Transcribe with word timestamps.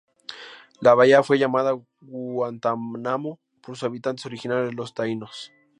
La 0.79 0.95
bahía 0.95 1.21
fue 1.21 1.37
llamada 1.37 1.73
"Guantánamo" 2.01 3.39
por 3.61 3.75
sus 3.75 3.83
habitantes 3.83 4.25
originales, 4.25 4.73
los 4.73 4.95
taínos. 4.95 5.51